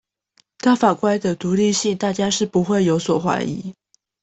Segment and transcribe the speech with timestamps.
[0.57, 3.75] 大法官的獨立性大家是不會有所懷疑